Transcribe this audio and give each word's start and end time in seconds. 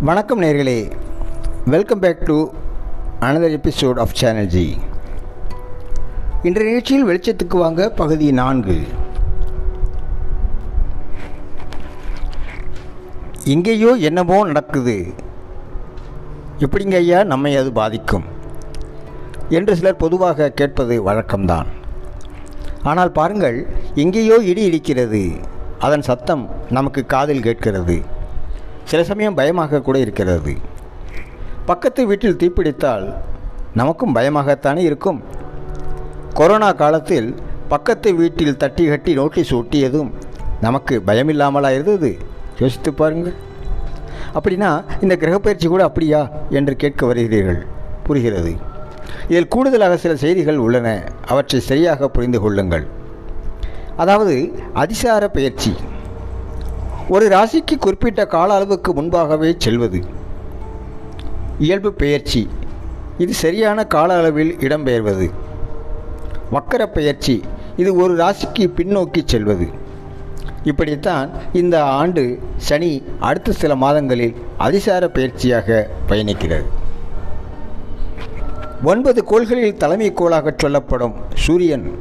வணக்கம் 0.00 0.42
நேர்களே. 0.42 0.90
Welcome 1.66 1.98
back 1.98 2.24
to 2.24 2.50
another 3.20 3.58
episode 3.58 3.98
of 3.98 4.14
channel 4.14 4.46
G 4.46 4.76
இன்றைய 6.42 6.72
நிகழ்ச்சியில் 6.72 7.06
வெளிச்சத்துக்கு 7.06 7.56
வாங்க 7.56 7.90
பகுதி 7.90 8.32
நான்கு. 8.32 8.80
எங்கேயோ 13.44 13.92
என்னமோ 13.92 14.44
நடக்குது. 14.44 15.14
எப்படிங்க 16.58 16.94
ஐயா 16.94 17.24
நம்மை 17.24 17.56
அது 17.56 17.72
பாதிக்கும்? 17.72 18.24
என்று 19.48 19.76
சிலர் 19.76 19.96
பொதுவாக 19.96 20.50
கேட்பது 20.50 21.06
வழக்கம்தான். 21.06 21.66
ஆனால் 22.82 23.12
பாருங்கள் 23.12 23.66
எங்கேயோ 23.94 24.36
இடி 24.36 24.70
இடிக்கிறது. 24.70 25.40
அதன் 25.78 26.02
சத்தம் 26.02 26.50
நமக்கு 26.70 27.06
காதில் 27.06 27.42
கேட்கிறது. 27.42 28.14
சில 28.90 29.04
சமயம் 29.04 29.34
பயமாக 29.34 29.80
கூட 29.80 29.98
இருக்கிறது. 29.98 30.52
பக்கத்து 31.66 32.06
வீட்டில் 32.06 32.36
தீப்பிடித்தால் 32.36 33.14
நமக்கும் 33.74 34.14
பயமாகத்தானே 34.14 34.76
இருக்கும். 34.76 35.22
கொரோனா 36.34 36.72
காலத்தில் 36.72 37.34
பக்கத்து 37.68 38.14
வீட்டில் 38.14 38.56
தட்டி 38.56 38.84
கட்டி 38.86 39.14
நோட்டீஸ் 39.14 39.54
ஒட்டியதும் 39.54 40.10
நமக்கு 40.60 41.02
பயமில்லாமலாக 41.06 41.70
இருந்தது. 41.70 42.18
யோசித்து 42.60 42.92
பாருங்கள். 42.92 43.34
அப்படின்னா 44.34 44.84
இந்த 45.02 45.16
கிரகப்பயிற்சி 45.16 45.68
கூட 45.68 45.84
அப்படியா 45.84 46.30
என்று 46.50 46.76
கேட்க 46.76 47.14
வருகிறீர்கள். 47.14 47.60
புரிகிறது. 48.04 48.52
இதில் 49.28 49.48
கூடுதலாக 49.48 49.96
சில 49.96 50.16
செய்திகள் 50.16 50.56
உள்ளன. 50.56 50.88
அவற்றை 51.26 51.60
சரியாக 51.60 52.08
புரிந்து 52.08 52.40
கொள்ளுங்கள். 52.40 52.86
அதாவது 53.96 54.52
அதிசார 54.72 55.28
பயிற்சி. 55.28 55.74
ஒரு 57.08 57.28
ராசிக்கு 57.28 57.76
குறிப்பிட்ட 57.80 58.26
கால 58.26 58.54
அளவுக்கு 58.54 58.94
முன்பாகவே 58.94 59.54
செல்வது. 59.58 60.04
இயல்பு 61.58 61.92
பெயர்ச்சி. 61.92 62.48
இது 63.18 63.34
சரியான 63.34 63.84
கால 63.84 64.16
அளவில் 64.18 64.56
இடம்பெயர்வது. 64.60 65.30
வக்கர 66.52 66.86
பெயர்ச்சி. 66.86 67.42
இது 67.76 67.94
ஒரு 67.94 68.16
ராசிக்கு 68.16 68.72
பின்னோக்கி 68.76 69.22
செல்வது. 69.24 69.68
இப்படித்தான் 70.64 71.30
இந்த 71.52 71.84
ஆண்டு 71.84 72.38
சனி 72.56 73.02
அடுத்த 73.20 73.52
சில 73.52 73.76
மாதங்களில் 73.76 74.34
அதிசார 74.56 75.06
பயிற்சியாக 75.06 75.86
பயணிக்கிறது. 76.08 76.64
ஒன்பது 78.84 79.24
கோள்களில் 79.24 79.76
தலைமை 79.76 80.12
கோளாக 80.12 80.54
சொல்லப்படும் 80.56 81.14
சூரியன் 81.34 81.98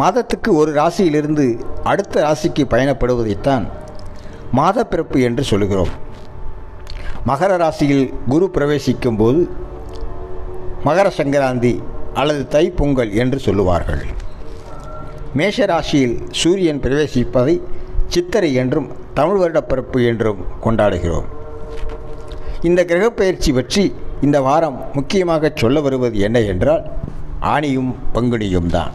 மாதத்துக்கு 0.00 0.50
ஒரு 0.60 0.70
ராசியிலிருந்து 0.80 1.46
அடுத்த 1.90 2.14
ராசிக்கு 2.26 2.62
பயணப்படுவதைத்தான் 2.72 3.64
மாதப்பிறப்பு 4.58 5.18
என்று 5.28 5.42
சொல்கிறோம் 5.50 5.92
மகர 7.28 7.52
ராசியில் 7.62 8.06
குரு 8.32 8.46
பிரவேசிக்கும் 8.56 9.18
போது 9.20 9.40
மகர 10.86 11.06
சங்கராந்தி 11.18 11.72
அல்லது 12.20 12.42
தை 12.54 12.62
பொங்கல் 12.78 13.12
என்று 13.22 13.38
சொல்லுவார்கள். 13.46 14.02
மேஷ 15.38 15.66
ராசியில் 15.70 16.16
சூரியன் 16.40 16.82
பிரவேசிப்பதை 16.84 17.54
சித்திரை 18.14 18.50
என்றும் 18.62 18.88
தமிழ் 19.18 19.40
வருடப்பிறப்பு 19.40 19.98
என்றும் 20.10 20.40
கொண்டாடுகிறோம். 20.64 21.28
இந்த 22.68 22.80
கிரகப்பெயர்ச்சி 22.90 23.50
பற்றி 23.58 23.84
இந்த 24.26 24.38
வாரம் 24.46 24.78
முக்கியமாக 24.96 25.50
சொல்ல 25.62 25.80
வருவது 25.86 26.18
என்ன 26.28 26.38
என்றால் 26.52 26.84
ஆணியும் 27.54 27.92
பங்குனியும் 28.14 28.72
தான். 28.76 28.94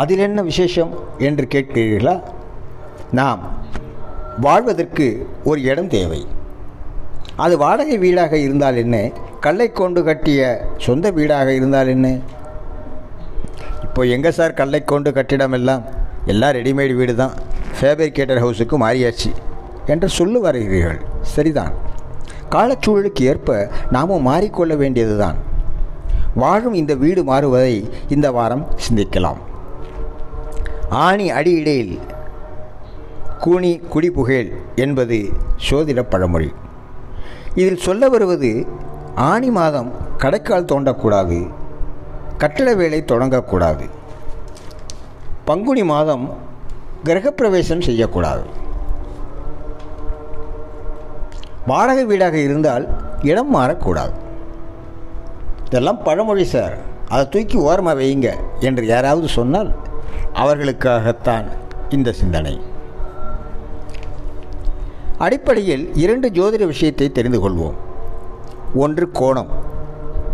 அதில் 0.00 0.24
என்ன 0.26 0.40
விசேஷம் 0.48 0.90
என்று 1.28 1.44
கேட்கிறீர்களா? 1.54 2.16
நாம் 3.18 3.42
வாழ்வதற்கு 4.44 5.06
ஒரு 5.50 5.60
இடம் 5.70 5.92
தேவை. 5.94 6.20
அது 7.44 7.54
வாடகை 7.62 7.96
வீடாக 8.04 8.34
இருந்தால் 8.46 8.78
என்ன? 8.82 8.96
கல்லை 9.46 9.68
கொண்டு 9.80 10.00
கட்டிய 10.08 10.40
சொந்த 10.84 11.10
வீடாக 11.18 11.48
இருந்தால் 11.58 11.90
என்ன? 11.94 12.06
இப்போ 13.86 14.04
எங்கே 14.16 14.30
சார் 14.38 14.58
கல்லை 14.60 14.80
கொண்டு 14.92 15.12
கட்டிடம் 15.18 15.56
எல்லாம்? 15.58 15.82
எல்லாம் 16.32 16.54
ரெடிமேட் 16.58 16.94
வீடு 17.00 17.14
தான் 17.22 17.34
ஃபேப்ரிகேட்டர் 17.78 18.42
ஹவுஸுக்கு 18.44 18.78
மாறியாச்சு 18.84 19.30
என்று 19.92 20.08
சொல்லு 20.18 20.38
வருகிறீர்கள். 20.46 21.00
சரிதான். 21.34 21.74
காலச்சூழலுக்கு 22.54 23.22
ஏற்ப 23.32 23.56
நாமும் 23.96 24.26
மாறிக்கொள்ள 24.30 24.74
வேண்டியது 24.82 25.16
தான் 25.24 25.38
வாழும் 26.42 26.78
இந்த 26.80 26.92
வீடு 27.04 27.20
மாறுவதை 27.32 27.76
இந்த 28.14 28.26
வாரம் 28.38 28.64
சிந்திக்கலாம். 28.84 29.40
ஆணி 30.90 31.30
அடியிடையில் 31.30 31.98
கூனி 33.38 33.78
குடிபுகேல் 33.78 34.52
என்பது 34.74 35.28
சோதிட 35.70 36.02
பழமொழி. 36.02 36.52
இதில் 37.54 37.76
சொல்ல 37.76 38.08
வருவது 38.08 38.66
ஆணி 39.14 39.50
மாதம் 39.50 39.92
கடைக்கால் 40.18 40.64
தோண்டக்கூடாது 40.64 41.50
கட்டட 42.38 42.74
வேலை 42.74 43.04
தொடங்கக்கூடாது. 43.06 43.88
பங்குனி 45.44 45.84
மாதம் 45.84 46.36
கிரகப்பிரவேசம் 47.04 47.80
செய்யக்கூடாது. 47.80 48.42
வாடகை 51.66 52.04
வீடாக 52.04 52.36
இருந்தால் 52.36 52.88
இடம் 53.22 53.54
மாறக்கூடாது. 53.54 54.12
இதெல்லாம் 55.64 56.02
பழமொழி 56.02 56.44
சார். 56.44 56.76
அதை 57.08 57.28
தூக்கி 57.28 57.58
ஓரமாக 57.58 58.00
வையுங்க 58.00 58.34
என்று 58.60 58.86
யாராவது 58.86 59.28
சொன்னால் 59.28 59.74
அவர்களுக்காகத்தான் 60.38 61.44
இந்த 61.88 62.12
சிந்தனை. 62.12 62.60
அடிப்படையில் 65.18 65.90
இரண்டு 65.94 66.30
ஜோதிட 66.30 66.66
விஷயத்தை 66.66 67.12
தெரிந்து 67.12 67.50
கொள்வோம். 67.50 67.74
ஒன்று 68.74 69.10
கோணம். 69.12 69.48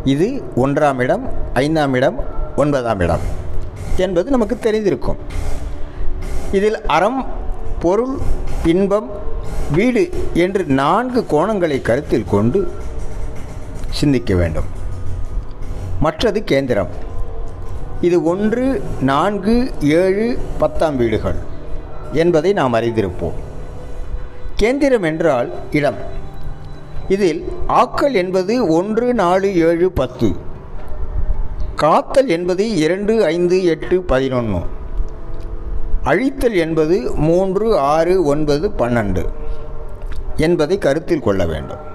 இது 0.05 0.43
ஒன்றாம் 0.57 0.99
இடம் 0.99 1.29
ஐந்தாம் 1.53 1.95
இடம் 1.95 2.25
ஒன்பதாம் 2.57 3.01
இடம் 3.01 3.21
என்பது 3.97 4.31
நமக்கு 4.31 4.59
தெரிந்திருக்கும். 4.63 5.17
இதில் 6.53 6.87
அறம் 6.87 7.27
பொருள் 7.81 8.17
இன்பம் 8.65 9.11
வீடு 9.73 10.11
என்று 10.35 10.65
நான்கு 10.65 11.27
கோணங்களை 11.31 11.83
கருத்தில் 11.83 12.31
கொண்டு 12.31 12.73
சிந்திக்க 13.91 14.35
வேண்டும். 14.35 14.65
மற்றது 16.01 16.45
கேந்திரம். 16.45 17.04
இது 18.05 18.17
ஒன்று 18.23 18.65
நான்கு 19.01 19.55
ஏழு 19.81 20.39
பத்தாம் 20.59 20.97
வீடுகள் 20.97 21.39
என்பதை 22.13 22.53
நாம் 22.53 22.75
அறிந்திருப்போம். 22.75 23.39
கேந்திரம் 24.55 25.03
என்றால் 25.03 25.49
இடம். 25.71 26.01
இதில் 27.09 27.41
ஆக்கல் 27.69 28.13
என்பது 28.13 28.67
ஒன்று 28.67 29.15
நாலு 29.15 29.49
ஏழு 29.57 29.91
பத்து. 29.91 30.29
காத்தல் 31.77 32.29
என்பது 32.29 32.77
இரண்டு 32.77 33.25
ஐந்து 33.25 33.65
எட்டு 33.65 34.03
பதினொன்று 34.03 34.63
அழித்தல் 36.05 36.57
என்பது 36.57 36.97
மூன்று 37.29 37.79
ஆறு 37.79 38.25
ஒன்பது 38.25 38.69
பன்னெண்டு 38.79 39.25
என்பதை 40.37 40.79
கருத்தில் 40.79 41.27
கொள்ள 41.29 41.47
வேண்டும். 41.47 41.93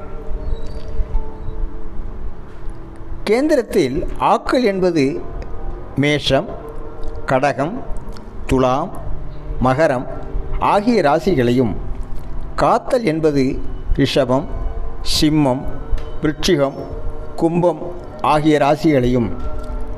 கேந்திரத்தில் 3.24 4.08
ஆக்கல் 4.20 4.64
என்பது 4.64 5.22
மேஷம் 5.96 6.48
கடகம் 7.26 7.84
துலாம் 8.46 8.92
மகரம் 9.64 10.06
ஆகிய 10.60 11.02
ராசிகளையும் 11.02 11.76
காத்தல் 12.56 13.04
என்பது 13.04 13.60
ரிஷபம் 13.94 14.46
சிம்மம் 15.20 15.62
விருட்சிகம் 16.22 16.74
கும்பம் 17.36 17.82
ஆகிய 18.22 18.58
ராசிகளையும் 18.58 19.30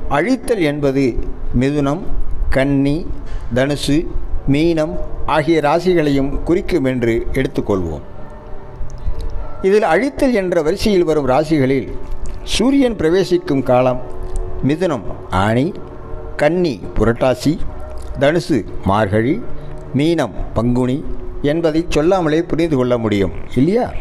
அழித்தல் 0.10 0.60
என்பது 0.60 1.16
மிதுனம் 1.60 2.02
கன்னி 2.50 3.08
தனுசு 3.56 4.08
மீனம் 4.48 4.96
ஆகிய 5.26 5.62
ராசிகளையும் 5.62 6.44
குறிக்கும் 6.44 6.86
என்று 6.86 7.28
எடுத்துக்கொள்வோம். 7.34 8.02
இதில் 9.62 9.84
அழித்தல் 9.84 10.34
என்ற 10.34 10.62
வரிசையில் 10.62 11.04
வரும் 11.04 11.28
ராசிகளில் 11.28 11.92
சூரியன் 12.44 12.96
பிரவேசிக்கும் 12.96 13.64
காலம் 13.64 14.02
மிதுனம் 14.68 15.06
ஆணி 15.30 15.74
கன்னி 16.36 16.82
புரட்டாசி 16.96 17.58
தனுசு 18.20 18.66
மார்கழி 18.84 19.42
மீனம் 19.98 20.36
பங்குனி 20.54 21.06
என்பதை 21.42 21.86
சொல்லாமலே 21.90 22.44
புரிந்து 22.44 22.78
கொள்ள 22.78 22.98
முடியும் 22.98 23.32
இல்லையா? 23.56 23.92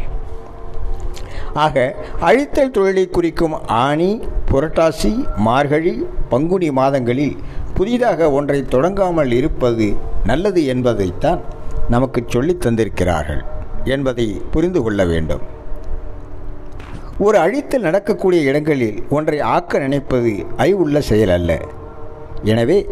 ஆக 1.53 1.95
அழித்தல் 2.19 2.71
தொழிலை 2.71 3.09
குறிக்கும் 3.09 3.67
ஆணி 3.67 4.21
புரட்டாசி 4.51 5.35
மார்கழி 5.35 6.05
பங்குனி 6.29 6.71
மாதங்களில் 6.71 7.35
புதிதாக 7.73 8.31
ஒன்றை 8.31 8.65
தொடங்காமல் 8.65 9.31
இருப்பது 9.31 9.95
நல்லது 10.25 10.65
என்பதைத்தான் 10.65 11.41
நமக்கு 11.89 12.23
சொல்லித் 12.27 12.65
தந்திருக்கிறார்கள் 12.65 13.41
என்பதை 13.83 14.41
புரிந்து 14.51 14.81
கொள்ள 14.81 15.05
வேண்டும். 15.05 15.50
ஒரு 17.19 17.37
அழித்தல் 17.37 17.81
நடக்கக்கூடிய 17.81 18.41
இடங்களில் 18.41 19.03
ஒன்றை 19.09 19.39
ஆக்க 19.39 19.79
நினைப்பது 19.79 20.45
அறிவுள்ள 20.57 21.01
செயல் 21.01 21.29
அல்ல. 21.29 21.59
எனவே 22.43 22.85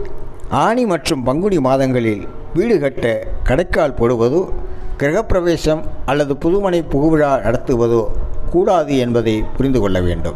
ஆணி 0.50 0.86
மற்றும் 0.86 1.24
பங்குனி 1.24 1.60
மாதங்களில் 1.60 2.27
வீடு 2.54 2.80
கட்ட 2.80 3.27
கடைக்கால் 3.44 3.95
போடுவதோ 4.00 4.50
கிரகப்பிரவேசம் 4.98 5.81
அல்லது 6.06 6.33
புதுமனை 6.33 6.83
புகுவிழா 6.92 7.31
நடத்துவதோ 7.42 8.07
கூடாது 8.50 8.98
என்பதை 8.98 9.44
புரிந்து 9.57 9.80
கொள்ள 9.80 10.01
வேண்டும். 10.01 10.36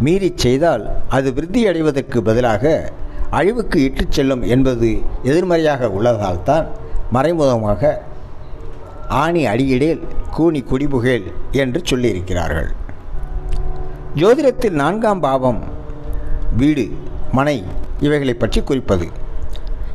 மீறி 0.00 0.32
செய்தால் 0.34 0.90
அது 1.08 1.32
விருத்தி 1.32 1.66
அடைவதற்கு 1.66 2.22
பதிலாக 2.22 2.92
அழிவுக்கு 3.30 3.82
இட்டுச் 3.82 4.12
செல்லும் 4.12 4.42
என்பது 4.42 4.98
எதிர்மறையாக 5.22 5.88
உள்ளதால்தான் 5.88 6.66
மறைமுகமாக 7.12 8.02
ஆணி 9.08 9.46
அடியிடேல் 9.46 10.02
கூனி 10.30 10.62
குடிபுகேல் 10.62 11.32
என்று 11.50 11.82
சொல்லியிருக்கிறார்கள். 11.90 12.68
ஜோதிடத்தில் 14.14 14.70
நான்காம் 14.70 15.20
பாவம் 15.20 15.62
வீடு 16.56 16.90
மனை 17.32 17.64
இவைகளை 18.00 18.34
பற்றி 18.34 18.62
குறிப்பது. 18.62 19.08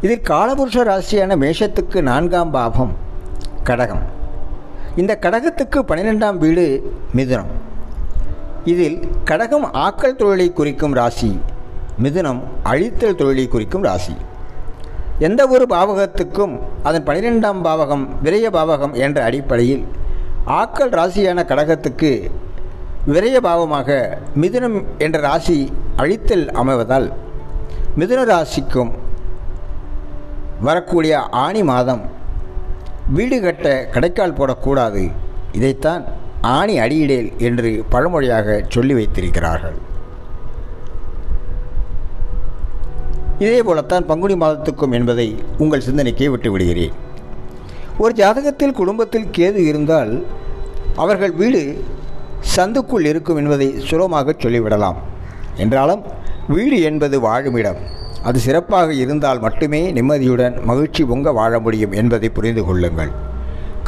இதில் 0.01 0.21
காலபுருஷ 0.21 0.83
ராசியான 0.83 1.35
மேஷத்துக்கு 1.35 2.01
நான்காம் 2.01 2.51
பாவம் 2.51 2.95
கடகம். 3.63 4.01
இந்த 4.95 5.17
கடகத்துக்கு 5.21 5.79
பன்னிரெண்டாம் 5.87 6.37
வீடு 6.37 6.93
மிதுனம். 7.15 7.51
இதில் 8.65 9.09
கடகம் 9.25 9.65
ஆக்கல் 9.65 10.15
தொழிலை 10.15 10.53
குறிக்கும் 10.53 10.93
ராசி 10.93 11.39
மிதுனம் 12.03 12.39
அழித்தல் 12.63 13.15
தொழிலை 13.15 13.47
குறிக்கும் 13.47 13.83
ராசி. 13.83 14.15
எந்த 15.25 15.41
ஒரு 15.47 15.65
பாவகத்துக்கும் 15.73 16.53
அதன் 16.87 17.05
பனிரெண்டாம் 17.07 17.59
பாவகம் 17.65 18.05
விரய 18.23 18.47
பாவகம் 18.55 18.93
என்ற 19.05 19.17
அடிப்படையில் 19.23 19.83
ஆக்கல் 20.59 20.93
ராசியான 20.99 21.43
கடகத்துக்கு 21.51 22.11
விரய 23.13 23.37
பாவமாக 23.47 23.89
மிதுனம் 24.41 24.79
என்ற 24.97 25.19
ராசி 25.27 25.57
அழித்தல் 25.95 26.45
அமைவதால் 26.61 27.07
மிதுன 27.99 28.23
ராசிக்கும் 28.31 28.91
வரக்கூடிய 30.67 31.13
ஆணி 31.43 31.63
மாதம் 31.63 32.03
வீடு 33.17 33.39
கட்ட 33.41 33.67
கடைக்கால் 33.93 34.37
போடக்கூடாது. 34.39 35.03
இதைத்தான் 35.51 36.03
ஆணி 36.57 36.75
அடியிடேல் 36.79 37.31
என்று 37.37 37.71
பழமொழியாக 37.89 38.61
சொல்லி 38.67 38.93
வைத்திருக்கிறார்கள். 38.93 39.79
இதே 43.43 43.59
போலத்தான் 43.67 44.07
பங்குனி 44.09 44.35
மாதத்துக்கும் 44.43 44.95
என்பதை 44.97 45.27
உங்கள் 45.63 45.85
சிந்தனைக்கே 45.87 46.27
விட்டு 46.33 46.49
விடுகிறேன் 46.53 46.95
ஒரு 48.03 48.13
ஜாதகத்தில் 48.19 48.77
குடும்பத்தில் 48.79 49.31
கேது 49.37 49.61
இருந்தால் 49.69 50.11
அவர்கள் 51.03 51.33
வீடு 51.41 51.61
சந்துக்குள் 52.55 53.07
இருக்கும் 53.11 53.39
என்பதை 53.41 53.67
சுலமாக 53.89 54.35
சொல்லிவிடலாம். 54.43 54.99
என்றாலும் 55.63 56.03
வீடு 56.55 56.77
என்பது 56.89 57.15
வாழுமிடம் 57.25 57.81
அது 58.27 58.37
சிறப்பாக 58.45 58.89
இருந்தால் 59.03 59.43
மட்டுமே 59.45 59.81
நிம்மதியுடன் 59.97 60.55
மகிழ்ச்சி 60.69 61.03
பொங்க 61.11 61.31
வாழ 61.39 61.53
முடியும் 61.65 61.93
என்பதை 62.01 62.29
புரிந்து 62.37 62.63
கொள்ளுங்கள். 62.65 63.11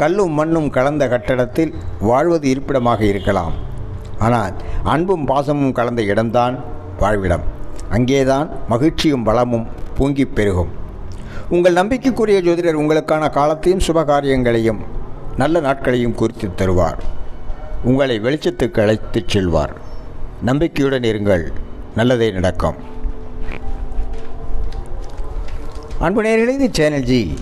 கல்லும் 0.01 0.35
மண்ணும் 0.39 0.69
கலந்த 0.77 1.03
கட்டடத்தில் 1.13 1.73
வாழ்வது 2.09 2.47
இருப்பிடமாக 2.53 3.03
இருக்கலாம். 3.13 3.55
ஆனால் 4.25 4.53
அன்பும் 4.93 5.27
பாசமும் 5.31 5.75
கலந்த 5.79 6.01
இடம்தான் 6.11 6.55
வாழ்விடம். 7.01 7.45
அங்கேதான் 7.93 8.49
மகிழ்ச்சியும் 8.69 9.23
வளமும் 9.23 9.67
பூங்கிப் 9.95 10.35
பெருகும். 10.35 10.69
உங்கள் 11.49 11.73
நம்பிக்கைக்குரிய 11.73 12.41
ஜோதிடர் 12.41 12.77
உங்களுக்கான 12.77 13.29
காலத்தையும் 13.29 13.81
சுபகாரியங்களையும் 13.87 14.77
நல்ல 15.37 15.59
நாட்களையும் 15.59 16.15
குறித்து 16.15 16.49
தருவார். 16.57 16.97
உங்களை 17.83 18.19
வெளிச்சத்துக்கு 18.19 18.79
அழைத்துச் 18.79 19.27
செல்வார். 19.27 19.73
நம்பிக்கையுடன் 20.41 21.01
இருங்கள். 21.01 21.47
நல்லதே 21.95 22.31
நடக்கும். 22.31 22.75
அன்பு 25.99 26.23
நேர்களே 26.23 26.47
இது 26.47 26.69
சேனல் 26.71 27.03
ஜி 27.03 27.33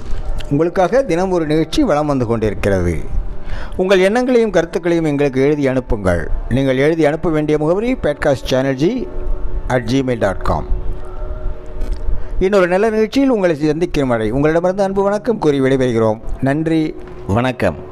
உங்களுக்காக 0.50 1.04
தினம் 1.04 1.32
ஒரு 1.32 1.46
நிகழ்ச்சி 1.46 1.84
வளம் 1.84 2.08
வந்து 2.08 2.26
கொண்டிருக்கிறது. 2.26 2.98
உங்கள் 3.78 4.00
எண்ணங்களையும் 4.00 4.52
கருத்துக்களையும் 4.52 5.06
எங்களுக்கு 5.06 5.42
எழுதி 5.42 5.68
அனுப்புங்கள். 5.68 6.30
நீங்கள் 6.50 6.78
எழுதி 6.78 7.06
அனுப்ப 7.06 7.30
வேண்டிய 7.30 7.58
முகவரி 7.58 7.94
podcast 7.94 8.44
channel 8.44 8.76
G 8.76 9.08
at 9.72 9.90
Gmail 9.92 10.20
dot 10.20 10.42
com 10.42 10.66
இன்னொரு 12.40 12.68
நல்ல 12.68 12.90
நிகழ்ச்சியில் 12.90 13.30
உங்களை 13.30 13.56
சந்திக்கும் 13.56 14.08
வரை 14.08 14.32
உங்களிடமிருந்து 14.32 14.84
அன்பு 14.84 15.04
வணக்கம் 15.04 15.38
கூறி 15.38 15.62
விடைபெறுகிறோம். 15.62 16.20
நன்றி. 16.42 16.96
வணக்கம். 17.28 17.91